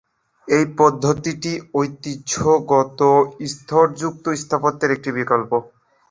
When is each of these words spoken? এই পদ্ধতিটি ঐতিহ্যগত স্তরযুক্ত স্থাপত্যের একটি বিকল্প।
এই 0.47 0.65
পদ্ধতিটি 0.77 1.51
ঐতিহ্যগত 1.75 2.99
স্তরযুক্ত 3.51 4.25
স্থাপত্যের 4.41 4.93
একটি 4.95 5.09
বিকল্প। 5.17 5.51